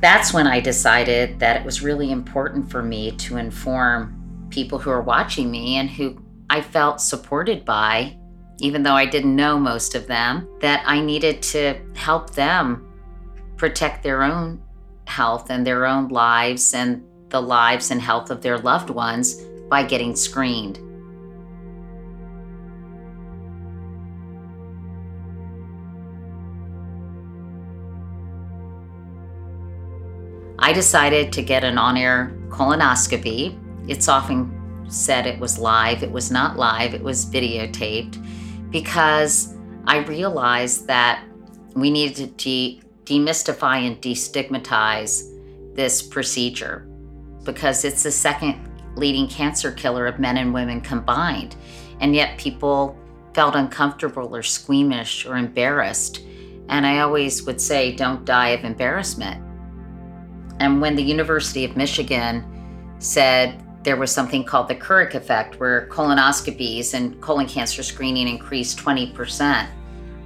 That's 0.00 0.34
when 0.34 0.48
I 0.48 0.58
decided 0.58 1.38
that 1.38 1.56
it 1.60 1.64
was 1.64 1.82
really 1.82 2.10
important 2.10 2.68
for 2.68 2.82
me 2.82 3.12
to 3.12 3.36
inform 3.36 4.48
people 4.50 4.80
who 4.80 4.90
are 4.90 5.02
watching 5.02 5.52
me 5.52 5.76
and 5.76 5.88
who 5.88 6.20
I 6.50 6.62
felt 6.62 7.00
supported 7.00 7.64
by, 7.64 8.18
even 8.58 8.82
though 8.82 8.94
I 8.94 9.06
didn't 9.06 9.36
know 9.36 9.56
most 9.56 9.94
of 9.94 10.08
them, 10.08 10.48
that 10.60 10.82
I 10.84 11.00
needed 11.00 11.42
to 11.42 11.80
help 11.94 12.30
them 12.30 12.86
protect 13.58 14.02
their 14.02 14.22
own 14.22 14.62
health 15.06 15.50
and 15.50 15.66
their 15.66 15.84
own 15.84 16.08
lives 16.08 16.72
and 16.72 17.02
the 17.28 17.42
lives 17.42 17.90
and 17.90 18.00
health 18.00 18.30
of 18.30 18.40
their 18.40 18.56
loved 18.58 18.88
ones 18.88 19.34
by 19.68 19.82
getting 19.82 20.16
screened. 20.16 20.78
I 30.60 30.72
decided 30.72 31.32
to 31.32 31.42
get 31.42 31.64
an 31.64 31.78
on 31.78 31.96
air 31.96 32.36
colonoscopy. 32.48 33.58
It's 33.88 34.08
often 34.08 34.86
said 34.88 35.26
it 35.26 35.38
was 35.38 35.58
live. 35.58 36.02
It 36.02 36.10
was 36.10 36.30
not 36.30 36.56
live, 36.56 36.94
it 36.94 37.02
was 37.02 37.26
videotaped 37.26 38.70
because 38.70 39.54
I 39.86 39.98
realized 39.98 40.86
that 40.86 41.24
we 41.74 41.90
needed 41.90 42.36
to 42.38 42.87
demystify 43.08 43.86
and 43.86 44.00
destigmatize 44.02 45.34
this 45.74 46.02
procedure 46.02 46.86
because 47.44 47.84
it's 47.84 48.02
the 48.02 48.10
second 48.10 48.68
leading 48.96 49.28
cancer 49.28 49.72
killer 49.72 50.06
of 50.06 50.18
men 50.18 50.36
and 50.36 50.52
women 50.52 50.80
combined. 50.80 51.56
And 52.00 52.14
yet 52.14 52.38
people 52.38 52.98
felt 53.32 53.54
uncomfortable 53.54 54.34
or 54.34 54.42
squeamish 54.42 55.24
or 55.24 55.36
embarrassed. 55.36 56.20
And 56.68 56.86
I 56.86 56.98
always 56.98 57.44
would 57.44 57.60
say, 57.60 57.94
don't 57.94 58.24
die 58.24 58.48
of 58.48 58.64
embarrassment. 58.64 59.42
And 60.60 60.80
when 60.80 60.96
the 60.96 61.02
University 61.02 61.64
of 61.64 61.76
Michigan 61.76 62.44
said 62.98 63.64
there 63.84 63.96
was 63.96 64.10
something 64.12 64.44
called 64.44 64.68
the 64.68 64.74
Couric 64.74 65.14
effect, 65.14 65.60
where 65.60 65.88
colonoscopies 65.88 66.94
and 66.94 67.18
colon 67.22 67.46
cancer 67.46 67.82
screening 67.82 68.28
increased 68.28 68.78
20%, 68.78 69.68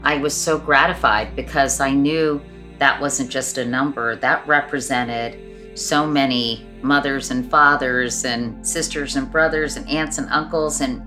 I 0.03 0.17
was 0.17 0.35
so 0.35 0.59
gratified 0.59 1.37
because 1.37 1.79
I 1.79 1.91
knew 1.91 2.43
that 2.83 3.01
wasn't 3.01 3.31
just 3.31 3.59
a 3.59 3.65
number, 3.65 4.17
that 4.17 4.45
represented 4.45 5.79
so 5.79 6.05
many 6.05 6.67
mothers 6.83 7.31
and 7.31 7.49
fathers 7.49 8.25
and 8.25 8.67
sisters 8.67 9.15
and 9.15 9.31
brothers 9.31 9.77
and 9.77 9.89
aunts 9.89 10.19
and 10.19 10.29
uncles 10.31 10.81
and 10.81 11.01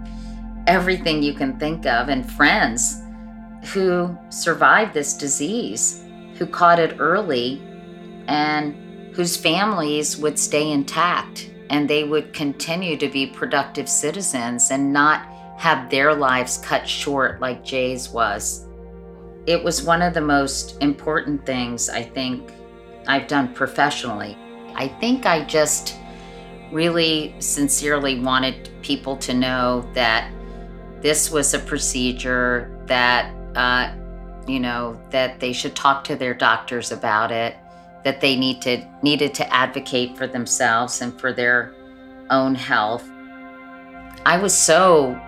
everything 0.67 1.22
you 1.22 1.34
can 1.34 1.60
think 1.60 1.86
of 1.86 2.08
and 2.08 2.32
friends 2.32 3.01
who 3.74 4.17
survived 4.29 4.94
this 4.94 5.13
disease, 5.15 6.01
who 6.36 6.46
caught 6.48 6.79
it 6.79 6.96
early 6.98 7.62
and 8.29 8.74
whose 9.13 9.36
families 9.36 10.15
would 10.15 10.39
stay 10.39 10.72
intact 10.72 11.51
and 11.70 11.89
they 11.89 12.05
would 12.05 12.32
continue 12.32 12.96
to 12.96 13.10
be 13.10 13.27
productive 13.27 13.89
citizens 13.89 14.72
and 14.72 14.94
not 14.94 15.25
have 15.58 15.89
their 15.89 16.15
lives 16.15 16.58
cut 16.58 16.88
short 16.88 17.41
like 17.41 17.65
Jay's 17.65 18.08
was. 18.08 18.65
It 19.47 19.63
was 19.63 19.83
one 19.83 20.01
of 20.01 20.13
the 20.13 20.21
most 20.21 20.81
important 20.81 21.45
things 21.45 21.89
I 21.89 22.03
think 22.03 22.51
I've 23.07 23.27
done 23.27 23.53
professionally. 23.53 24.37
I 24.73 24.87
think 24.87 25.25
I 25.25 25.43
just 25.43 25.95
really 26.71 27.35
sincerely 27.39 28.19
wanted 28.19 28.69
people 28.81 29.15
to 29.17 29.33
know 29.33 29.87
that 29.93 30.31
this 31.01 31.29
was 31.29 31.53
a 31.53 31.59
procedure 31.59 32.81
that, 32.87 33.33
uh, 33.55 33.93
you 34.47 34.59
know, 34.59 34.99
that 35.11 35.39
they 35.39 35.53
should 35.53 35.75
talk 35.75 36.03
to 36.05 36.15
their 36.15 36.33
doctors 36.33 36.91
about 36.91 37.31
it 37.31 37.55
that 38.05 38.21
they 38.21 38.35
need 38.35 38.61
to, 38.61 38.87
needed 39.01 39.33
to 39.33 39.53
advocate 39.53 40.15
for 40.15 40.27
themselves 40.27 41.01
and 41.01 41.19
for 41.19 41.33
their 41.33 41.73
own 42.29 42.53
health. 42.53 43.03
I 44.25 44.37
was 44.37 44.53
so, 44.53 45.19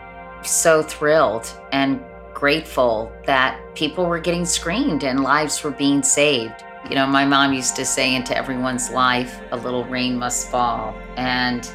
so 0.44 0.84
thrilled 0.84 1.52
and 1.72 2.00
grateful 2.38 3.12
that 3.26 3.60
people 3.74 4.06
were 4.06 4.20
getting 4.20 4.46
screened 4.46 5.04
and 5.04 5.24
lives 5.24 5.64
were 5.64 5.72
being 5.72 6.04
saved. 6.04 6.64
You 6.88 6.94
know, 6.94 7.08
my 7.08 7.26
mom 7.26 7.52
used 7.52 7.76
to 7.78 7.84
say, 7.84 8.14
into 8.14 8.38
everyone's 8.38 8.92
life, 8.92 9.42
a 9.52 9.58
little 9.58 9.84
rain 9.86 10.20
must 10.20 10.52
fall. 10.52 10.94
And 11.16 11.68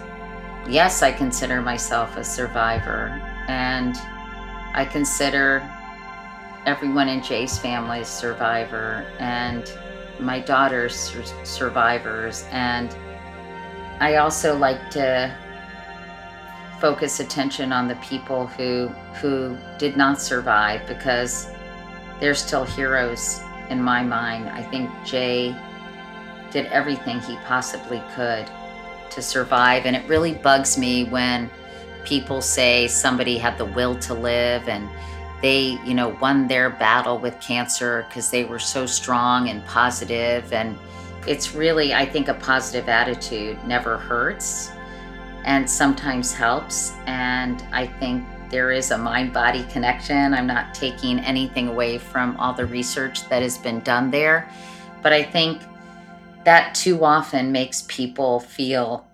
yes, 0.69 1.03
I 1.03 1.11
consider 1.11 1.61
myself 1.61 2.17
a 2.17 2.23
survivor. 2.23 3.09
And 3.49 3.97
I 4.75 4.89
consider 4.89 5.69
everyone 6.65 7.09
in 7.09 7.25
Jay's 7.25 7.59
family 7.59 8.03
a 8.03 8.05
survivor. 8.05 9.05
And 9.19 9.65
my 10.21 10.39
daughter's 10.39 11.13
survivors. 11.43 12.45
And 12.53 12.95
I 13.99 14.15
also 14.15 14.57
like 14.57 14.91
to 14.91 15.37
focus 16.83 17.21
attention 17.21 17.73
on 17.73 17.87
the 17.87 17.95
people 17.97 18.49
who 18.49 18.89
who 19.21 19.57
did 19.79 19.97
not 19.97 20.21
survive 20.21 20.85
because 20.89 21.49
they're 22.19 22.35
still 22.35 22.65
heroes 22.65 23.41
in 23.71 23.81
my 23.81 24.03
mind. 24.03 24.49
I 24.49 24.65
think 24.65 24.91
Jay 25.07 25.55
did 26.51 26.67
everything 26.67 27.21
he 27.21 27.37
possibly 27.45 28.03
could 28.17 28.51
to 29.11 29.23
survive. 29.23 29.87
And 29.87 29.95
it 29.95 30.05
really 30.09 30.35
bugs 30.35 30.77
me 30.77 31.05
when 31.05 31.49
people 32.05 32.43
say 32.43 32.89
somebody 32.89 33.39
had 33.39 33.59
the 33.59 33.65
will 33.65 33.97
to 34.01 34.13
live 34.13 34.69
and 34.69 34.89
they, 35.41 35.79
you 35.87 35.95
know, 35.95 36.19
won 36.21 36.49
their 36.49 36.69
battle 36.69 37.17
with 37.17 37.41
cancer 37.41 38.05
because 38.09 38.29
they 38.29 38.45
were 38.45 38.59
so 38.59 38.87
strong 38.87 39.49
and 39.51 39.65
positive. 39.67 40.53
And 40.53 40.77
it's 41.29 41.55
really 41.55 41.95
I 41.95 42.07
think 42.07 42.27
a 42.27 42.35
positive 42.35 42.89
attitude 42.89 43.57
never 43.69 43.99
hurts 43.99 44.73
and 45.45 45.69
sometimes 45.69 46.33
helps. 46.33 46.93
And 47.07 47.65
I 47.73 47.87
think 47.87 48.25
there 48.51 48.71
is 48.71 48.91
a 48.91 48.99
mind 48.99 49.33
body 49.33 49.65
connection. 49.65 50.35
I'm 50.35 50.47
not 50.47 50.75
taking 50.75 51.19
anything 51.21 51.69
away 51.69 51.99
from 51.99 52.37
all 52.37 52.53
the 52.53 52.67
research 52.67 53.29
that 53.29 53.43
has 53.43 53.59
been 53.59 53.81
done 53.81 54.11
there. 54.11 54.49
But 55.03 55.13
I 55.13 55.23
think 55.23 55.63
that 56.45 56.75
too 56.75 57.05
often 57.05 57.51
makes 57.53 57.85
people 57.89 58.41
feel 58.41 59.07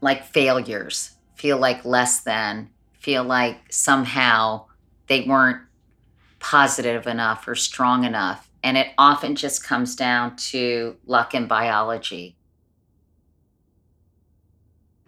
like 0.00 0.24
failures, 0.24 1.12
feel 1.34 1.58
like 1.58 1.84
less 1.84 2.20
than, 2.20 2.70
feel 2.98 3.22
like 3.22 3.72
somehow 3.72 4.66
they 5.06 5.22
weren't 5.22 5.62
positive 6.38 7.06
enough 7.06 7.46
or 7.46 7.54
strong 7.54 8.04
enough. 8.04 8.50
And 8.62 8.76
it 8.76 8.88
often 8.98 9.36
just 9.36 9.64
comes 9.64 9.94
down 9.94 10.36
to 10.36 10.96
luck 11.06 11.34
and 11.34 11.48
biology. 11.48 12.36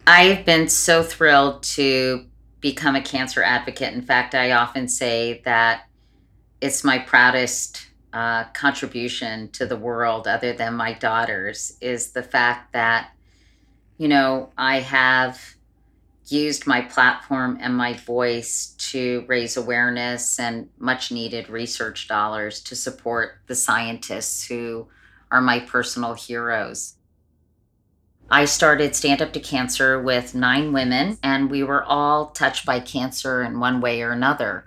I've 0.06 0.44
been 0.44 0.68
so 0.68 1.02
thrilled 1.02 1.62
to 1.64 2.26
become 2.61 2.97
a 2.97 3.02
cancer 3.02 3.42
advocate. 3.42 3.94
In 3.94 4.02
fact, 4.02 4.35
I 4.35 4.52
often 4.52 4.88
say 4.88 5.42
that 5.44 5.85
it's 6.61 6.82
my 6.82 6.99
proudest 6.99 7.88
uh, 8.12 8.44
contribution 8.52 9.49
to 9.50 9.66
the 9.66 9.76
world, 9.76 10.26
other 10.26 10.52
than 10.52 10.75
my 10.75 10.92
daughter's, 10.92 11.76
is 11.80 12.12
the 12.12 12.23
fact 12.23 12.73
that, 12.73 13.11
you 13.97 14.09
know, 14.09 14.50
I 14.59 14.80
have 14.80 15.40
used 16.26 16.66
my 16.66 16.80
platform 16.80 17.59
and 17.61 17.76
my 17.76 17.94
voice 17.94 18.75
to 18.78 19.25
raise 19.28 19.56
awareness 19.56 20.38
and 20.38 20.68
much 20.78 21.11
needed 21.11 21.49
research 21.49 22.09
dollars 22.09 22.61
to 22.62 22.76
support 22.76 23.38
the 23.47 23.54
scientists 23.54 24.47
who 24.47 24.88
are 25.30 25.40
my 25.40 25.61
personal 25.61 26.14
heroes. 26.14 26.94
I 28.32 28.46
started 28.46 28.96
Stand 28.96 29.20
Up 29.20 29.34
to 29.34 29.40
Cancer 29.40 30.00
with 30.00 30.34
nine 30.34 30.72
women, 30.72 31.18
and 31.22 31.50
we 31.50 31.62
were 31.62 31.84
all 31.84 32.30
touched 32.30 32.64
by 32.64 32.80
cancer 32.80 33.42
in 33.42 33.60
one 33.60 33.82
way 33.82 34.00
or 34.00 34.10
another. 34.10 34.64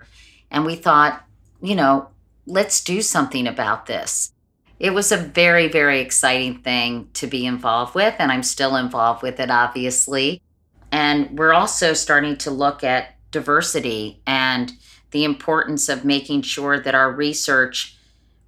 And 0.52 0.64
we 0.64 0.76
thought, 0.76 1.24
you 1.60 1.74
know, 1.74 2.10
let's 2.46 2.84
do 2.84 3.02
something 3.02 3.48
about 3.48 3.86
this. 3.86 4.30
It 4.78 4.90
was 4.90 5.10
a 5.10 5.16
very, 5.16 5.66
very 5.66 5.98
exciting 5.98 6.58
thing 6.60 7.08
to 7.14 7.26
be 7.26 7.44
involved 7.44 7.96
with, 7.96 8.14
and 8.20 8.30
I'm 8.30 8.44
still 8.44 8.76
involved 8.76 9.24
with 9.24 9.40
it, 9.40 9.50
obviously. 9.50 10.40
And 10.92 11.36
we're 11.36 11.52
also 11.52 11.92
starting 11.92 12.36
to 12.36 12.52
look 12.52 12.84
at 12.84 13.16
diversity 13.32 14.22
and 14.28 14.72
the 15.10 15.24
importance 15.24 15.88
of 15.88 16.04
making 16.04 16.42
sure 16.42 16.78
that 16.78 16.94
our 16.94 17.10
research 17.10 17.98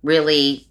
really 0.04 0.68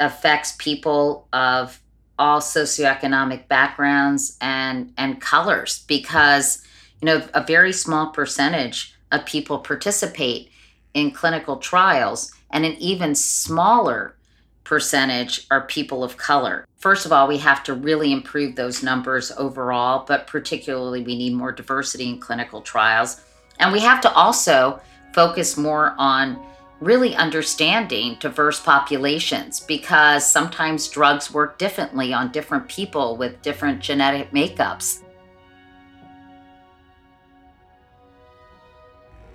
affects 0.00 0.52
people 0.58 1.28
of 1.32 1.80
all 2.18 2.40
socioeconomic 2.40 3.48
backgrounds 3.48 4.36
and 4.40 4.92
and 4.96 5.20
colors 5.20 5.84
because 5.86 6.62
you 7.00 7.06
know 7.06 7.22
a 7.34 7.44
very 7.44 7.72
small 7.72 8.08
percentage 8.08 8.94
of 9.12 9.24
people 9.26 9.58
participate 9.58 10.50
in 10.94 11.10
clinical 11.10 11.56
trials 11.56 12.32
and 12.50 12.64
an 12.64 12.74
even 12.78 13.14
smaller 13.14 14.16
percentage 14.64 15.46
are 15.50 15.60
people 15.66 16.02
of 16.02 16.16
color. 16.16 16.66
First 16.78 17.06
of 17.06 17.12
all, 17.12 17.28
we 17.28 17.38
have 17.38 17.62
to 17.64 17.74
really 17.74 18.12
improve 18.12 18.56
those 18.56 18.82
numbers 18.82 19.30
overall, 19.38 20.04
but 20.06 20.26
particularly 20.26 21.02
we 21.02 21.16
need 21.16 21.34
more 21.34 21.52
diversity 21.52 22.08
in 22.08 22.18
clinical 22.18 22.60
trials. 22.60 23.20
And 23.60 23.72
we 23.72 23.78
have 23.80 24.00
to 24.00 24.12
also 24.12 24.80
focus 25.12 25.56
more 25.56 25.94
on 25.98 26.44
really 26.80 27.14
understanding 27.16 28.16
diverse 28.20 28.60
populations 28.60 29.60
because 29.60 30.30
sometimes 30.30 30.88
drugs 30.88 31.32
work 31.32 31.58
differently 31.58 32.12
on 32.12 32.30
different 32.32 32.68
people 32.68 33.16
with 33.16 33.40
different 33.42 33.80
genetic 33.80 34.30
makeups. 34.30 35.02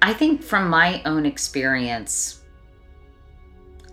I 0.03 0.13
think 0.13 0.43
from 0.43 0.69
my 0.69 1.01
own 1.05 1.25
experience, 1.25 2.41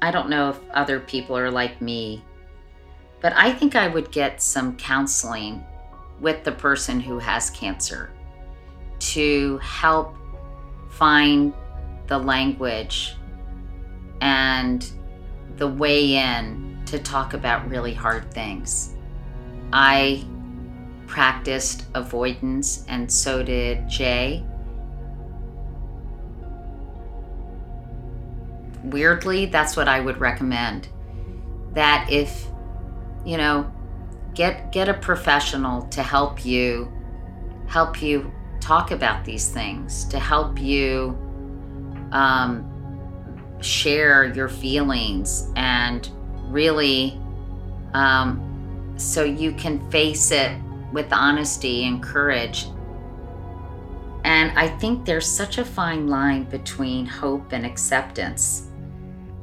I 0.01 0.11
don't 0.11 0.29
know 0.29 0.51
if 0.51 0.59
other 0.71 1.01
people 1.01 1.37
are 1.37 1.51
like 1.51 1.81
me, 1.81 2.25
but 3.21 3.33
I 3.35 3.53
think 3.53 3.77
I 3.77 3.89
would 3.89 4.11
get 4.11 4.41
some 4.41 4.77
counseling 4.77 5.65
with 6.21 6.45
the 6.45 6.53
person 6.53 7.01
who 7.01 7.19
has 7.19 7.51
cancer 7.51 8.11
to 9.01 9.59
help 9.59 10.17
find 10.91 11.53
the 12.07 12.19
language 12.19 13.18
and 14.21 14.91
the 15.57 15.69
way 15.69 16.17
in 16.17 16.81
to 16.87 16.99
talk 16.99 17.35
about 17.35 17.69
really 17.69 17.93
hard 17.95 18.33
things. 18.33 18.95
I 19.73 20.25
practiced 21.07 21.87
avoidance, 21.95 22.85
and 22.89 23.11
so 23.11 23.43
did 23.43 23.89
Jay. 23.89 24.45
Weirdly, 28.85 29.47
that's 29.47 29.77
what 29.77 29.89
I 29.89 30.01
would 30.01 30.19
recommend. 30.19 30.89
That 31.75 32.09
if, 32.11 32.47
you 33.25 33.37
know, 33.37 33.71
get 34.35 34.73
get 34.73 34.89
a 34.89 34.95
professional 34.95 35.83
to 35.89 36.03
help 36.03 36.45
you 36.45 36.91
help 37.67 38.01
you 38.01 38.33
talk 38.61 38.91
about 38.91 39.25
these 39.25 39.49
things, 39.49 40.05
to 40.07 40.19
help 40.19 40.61
you 40.61 41.19
um, 42.13 42.78
share 43.61 44.25
your 44.25 44.49
feelings 44.49 45.51
and 45.57 46.11
really 46.45 47.21
um, 47.95 48.95
so 48.97 49.25
you 49.25 49.53
can 49.53 49.91
face 49.91 50.31
it 50.31 50.53
with 50.93 51.13
honesty 51.13 51.87
and 51.87 52.03
courage. 52.03 52.67
And 54.25 54.57
I 54.59 54.69
think 54.69 55.05
there's 55.05 55.27
such 55.27 55.59
a 55.59 55.65
fine 55.65 56.09
line 56.09 56.45
between 56.45 57.07
hope 57.07 57.53
and 57.53 57.65
acceptance. 57.65 58.69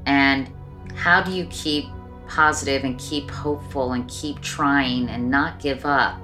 And 0.06 0.52
how 0.94 1.22
do 1.22 1.32
you 1.32 1.48
keep 1.50 1.86
positive 2.28 2.84
and 2.84 3.00
keep 3.00 3.30
hopeful 3.30 3.94
and 3.94 4.08
keep 4.08 4.42
trying 4.42 5.10
and 5.10 5.30
not 5.30 5.60
give 5.60 5.86
up? 5.86 6.20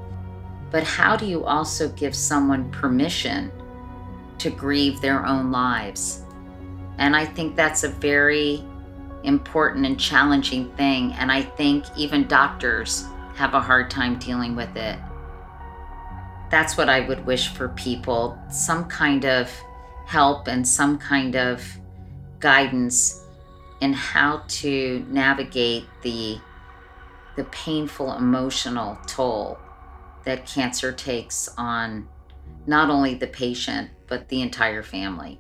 But 0.70 0.84
how 0.84 1.16
do 1.16 1.26
you 1.26 1.44
also 1.44 1.90
give 1.90 2.16
someone 2.16 2.72
permission 2.72 3.52
to 4.38 4.50
grieve 4.50 5.02
their 5.02 5.26
own 5.26 5.52
lives? 5.52 6.21
And 6.98 7.16
I 7.16 7.26
think 7.26 7.56
that's 7.56 7.84
a 7.84 7.90
very 7.90 8.64
important 9.24 9.86
and 9.86 10.00
challenging 10.00 10.70
thing. 10.76 11.14
And 11.14 11.32
I 11.32 11.42
think 11.42 11.86
even 11.96 12.28
doctors 12.28 13.06
have 13.36 13.54
a 13.54 13.60
hard 13.60 13.90
time 13.90 14.20
dealing 14.20 14.56
with 14.56 14.76
it. 14.76 15.00
That's 16.50 16.78
what 16.78 16.90
I 16.90 17.02
would 17.02 17.26
wish 17.26 17.50
for 17.50 17.70
people 17.70 18.38
some 18.50 18.86
kind 18.86 19.26
of 19.26 19.50
help 20.06 20.48
and 20.48 20.68
some 20.68 20.98
kind 20.98 21.36
of 21.36 21.64
guidance 22.40 23.24
in 23.80 23.94
how 23.94 24.44
to 24.48 25.06
navigate 25.10 25.86
the 26.02 26.38
the 27.38 27.44
painful 27.46 28.14
emotional 28.14 28.98
toll 29.08 29.58
that 30.26 30.46
cancer 30.46 30.92
takes 30.92 31.50
on 31.58 32.08
not 32.68 32.90
only 32.90 33.16
the 33.16 33.28
patient 33.28 33.90
but 34.08 34.28
the 34.28 34.42
entire 34.42 34.84
family. 34.84 35.40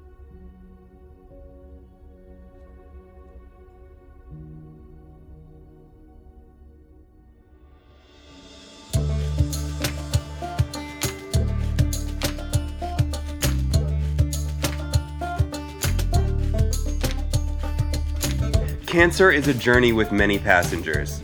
Cancer 18.92 19.32
is 19.32 19.48
a 19.48 19.54
journey 19.54 19.94
with 19.94 20.12
many 20.12 20.38
passengers. 20.38 21.22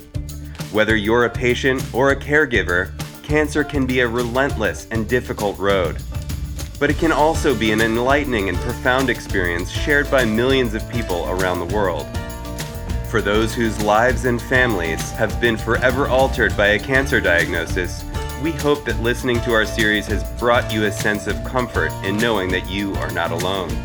Whether 0.72 0.96
you're 0.96 1.26
a 1.26 1.30
patient 1.30 1.84
or 1.94 2.12
a 2.12 2.16
caregiver, 2.16 2.94
cancer 3.24 3.62
can 3.66 3.86
be 3.86 4.00
a 4.00 4.08
relentless 4.08 4.88
and 4.90 5.06
difficult 5.06 5.60
road. 5.60 5.98
But 6.80 6.92
it 6.92 6.98
can 6.98 7.12
also 7.12 7.54
be 7.54 7.74
an 7.74 7.82
enlightening 7.82 8.48
and 8.48 8.58
profound 8.60 9.10
experience 9.10 9.70
shared 9.70 10.10
by 10.10 10.24
millions 10.24 10.76
of 10.76 10.90
people 10.90 11.28
around 11.28 11.60
the 11.60 11.76
world. 11.76 12.08
For 13.12 13.22
those 13.22 13.54
whose 13.54 13.84
lives 13.84 14.24
and 14.24 14.42
families 14.42 15.12
have 15.12 15.42
been 15.42 15.58
forever 15.58 16.08
altered 16.08 16.56
by 16.56 16.68
a 16.68 16.80
cancer 16.80 17.20
diagnosis, 17.20 18.06
We 18.42 18.52
hope 18.52 18.86
that 18.86 19.02
listening 19.02 19.42
to 19.42 19.52
our 19.52 19.66
series 19.66 20.08
has 20.08 20.24
brought 20.40 20.72
you 20.72 20.86
a 20.86 20.92
sense 20.92 21.28
of 21.28 21.44
comfort 21.44 21.92
in 22.06 22.16
knowing 22.16 22.50
that 22.52 22.70
you 22.70 22.94
are 22.96 23.12
not 23.12 23.32
alone. 23.32 23.76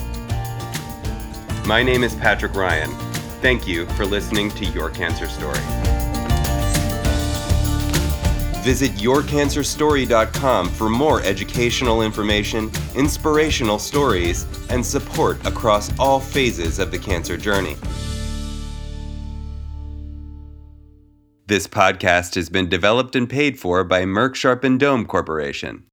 My 1.67 1.83
name 1.83 2.05
is 2.05 2.15
Patrick 2.15 2.55
Ryan. 2.55 3.02
Thank 3.43 3.67
you 3.67 3.87
for 3.87 4.07
listening 4.07 4.51
to 4.53 4.65
Your 4.67 4.89
Cancer 4.89 5.29
Story. 5.29 5.59
Visit 8.63 8.93
yourcancerstory.com 8.93 10.69
for 10.69 10.89
more 10.89 11.21
educational 11.23 12.03
information, 12.03 12.71
inspirational 12.95 13.81
stories, 13.81 14.47
and 14.71 14.87
support 14.87 15.45
across 15.45 15.91
all 15.99 16.21
phases 16.21 16.79
of 16.79 16.93
the 16.93 16.99
cancer 17.01 17.37
journey. 17.37 17.75
This 21.49 21.67
podcast 21.67 22.37
has 22.37 22.49
been 22.49 22.69
developed 22.69 23.17
and 23.17 23.29
paid 23.29 23.59
for 23.59 23.83
by 23.83 24.05
Merck 24.05 24.37
Sharp 24.37 24.63
and 24.63 24.81
Dohme 24.81 25.09
Corporation. 25.09 25.83